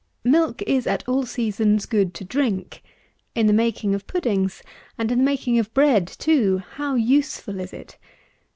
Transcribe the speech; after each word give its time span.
Milk 0.23 0.63
is, 0.63 0.87
at 0.87 1.07
all 1.07 1.27
seasons, 1.27 1.85
good 1.85 2.15
to 2.15 2.23
drink. 2.23 2.81
In 3.35 3.45
the 3.45 3.53
making 3.53 3.93
of 3.93 4.07
puddings, 4.07 4.63
and 4.97 5.11
in 5.11 5.19
the 5.19 5.23
making 5.23 5.59
of 5.59 5.71
bread 5.75 6.07
too, 6.07 6.57
how 6.71 6.95
useful 6.95 7.59
is 7.59 7.71
it! 7.71 7.99